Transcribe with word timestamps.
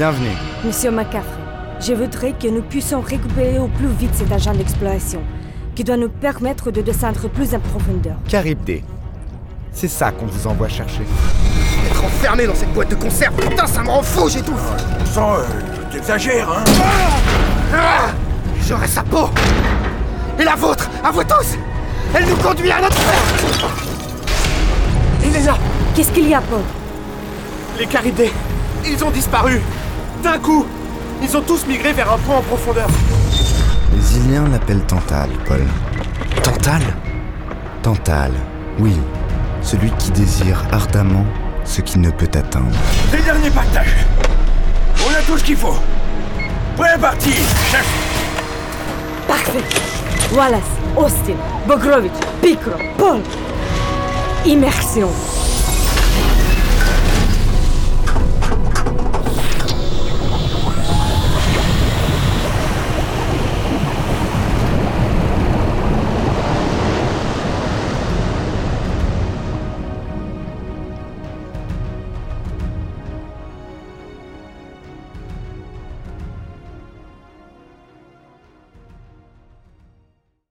Bienvenue. 0.00 0.34
Monsieur 0.64 0.90
McCaffrey, 0.90 1.42
je 1.78 1.92
voudrais 1.92 2.32
que 2.32 2.48
nous 2.48 2.62
puissions 2.62 3.02
récupérer 3.02 3.58
au 3.58 3.68
plus 3.68 3.88
vite 3.88 4.14
cet 4.14 4.32
agent 4.32 4.54
d'exploration, 4.54 5.20
qui 5.74 5.84
doit 5.84 5.98
nous 5.98 6.08
permettre 6.08 6.70
de 6.70 6.80
descendre 6.80 7.28
plus 7.28 7.54
en 7.54 7.60
profondeur. 7.60 8.16
Caribdé. 8.26 8.82
C'est 9.74 9.88
ça 9.88 10.10
qu'on 10.10 10.24
vous 10.24 10.46
envoie 10.46 10.68
chercher. 10.68 11.02
Être 11.86 12.02
enfermé 12.02 12.46
dans 12.46 12.54
cette 12.54 12.72
boîte 12.72 12.88
de 12.88 12.94
conserve, 12.94 13.34
putain, 13.46 13.66
ça 13.66 13.82
me 13.82 13.90
rend 13.90 14.02
fou, 14.02 14.26
j'étouffe 14.30 14.72
Sans, 15.04 15.34
euh, 15.34 15.42
t'exagères, 15.92 16.48
hein 16.50 16.64
Ah 17.74 18.08
J'aurai 18.66 18.86
sa 18.86 19.02
peau 19.02 19.28
Et 20.38 20.44
la 20.44 20.54
vôtre, 20.54 20.88
à 21.04 21.10
vous 21.10 21.24
tous 21.24 21.58
Elle 22.14 22.24
nous 22.24 22.36
conduit 22.36 22.70
à 22.70 22.80
notre 22.80 22.96
fin 22.96 23.68
Elena, 25.22 25.58
Qu'est-ce 25.94 26.10
qu'il 26.10 26.26
y 26.26 26.32
a, 26.32 26.40
Paul? 26.40 26.62
Les 27.78 27.84
Caribdés, 27.84 28.32
ils 28.86 29.04
ont 29.04 29.10
disparu. 29.10 29.60
D'un 30.22 30.38
coup, 30.38 30.66
ils 31.22 31.36
ont 31.36 31.40
tous 31.40 31.66
migré 31.66 31.92
vers 31.92 32.12
un 32.12 32.18
point 32.18 32.36
en 32.36 32.42
profondeur. 32.42 32.88
Les 33.94 34.18
Iliens 34.18 34.46
l'appellent 34.52 34.84
Tantal, 34.86 35.30
Paul. 35.46 35.62
Tantal? 36.42 36.82
Tantal, 37.82 38.32
oui. 38.78 38.92
Celui 39.62 39.90
qui 39.92 40.10
désire 40.10 40.62
ardemment 40.72 41.24
ce 41.64 41.80
qui 41.80 41.98
ne 41.98 42.10
peut 42.10 42.28
atteindre. 42.34 42.76
Les 43.12 43.20
derniers 43.22 43.50
pactages 43.50 43.96
On 45.06 45.14
a 45.14 45.22
tout 45.22 45.38
ce 45.38 45.44
qu'il 45.44 45.56
faut 45.56 45.76
Prêt 46.76 46.90
à 46.90 46.98
partir, 46.98 47.32
chef 47.70 47.86
Parfait 49.26 49.64
Wallace, 50.34 50.60
Austin, 50.96 51.36
Bogrovitch, 51.66 52.12
Picro, 52.42 52.72
Paul 52.98 53.20
Immersion 54.44 55.08